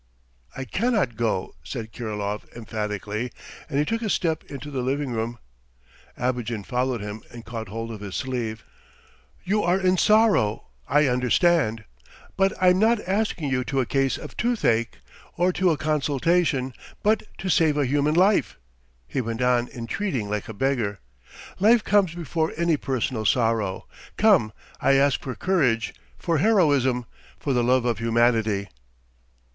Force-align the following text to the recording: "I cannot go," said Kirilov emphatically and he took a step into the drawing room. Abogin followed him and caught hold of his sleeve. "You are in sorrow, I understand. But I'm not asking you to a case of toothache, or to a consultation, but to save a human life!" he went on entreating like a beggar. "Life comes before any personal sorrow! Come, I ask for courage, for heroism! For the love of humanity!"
"I 0.57 0.65
cannot 0.65 1.15
go," 1.15 1.53
said 1.63 1.91
Kirilov 1.91 2.45
emphatically 2.55 3.31
and 3.69 3.77
he 3.77 3.85
took 3.85 4.01
a 4.01 4.09
step 4.09 4.43
into 4.45 4.71
the 4.71 4.81
drawing 4.81 5.11
room. 5.11 5.37
Abogin 6.17 6.63
followed 6.63 7.01
him 7.01 7.21
and 7.31 7.45
caught 7.45 7.67
hold 7.69 7.91
of 7.91 7.99
his 8.01 8.15
sleeve. 8.15 8.65
"You 9.43 9.61
are 9.61 9.79
in 9.79 9.97
sorrow, 9.97 10.69
I 10.87 11.05
understand. 11.05 11.83
But 12.35 12.51
I'm 12.59 12.79
not 12.79 12.99
asking 13.07 13.51
you 13.51 13.63
to 13.65 13.79
a 13.79 13.85
case 13.85 14.17
of 14.17 14.35
toothache, 14.35 14.97
or 15.37 15.53
to 15.53 15.69
a 15.69 15.77
consultation, 15.77 16.73
but 17.03 17.21
to 17.37 17.47
save 17.49 17.77
a 17.77 17.85
human 17.85 18.15
life!" 18.15 18.57
he 19.07 19.21
went 19.21 19.43
on 19.43 19.69
entreating 19.69 20.31
like 20.31 20.49
a 20.49 20.53
beggar. 20.55 20.99
"Life 21.59 21.83
comes 21.83 22.15
before 22.15 22.53
any 22.57 22.75
personal 22.75 23.23
sorrow! 23.23 23.85
Come, 24.17 24.51
I 24.79 24.93
ask 24.93 25.21
for 25.21 25.35
courage, 25.35 25.93
for 26.17 26.39
heroism! 26.39 27.05
For 27.37 27.53
the 27.53 27.63
love 27.63 27.85
of 27.85 27.99
humanity!" 27.99 28.67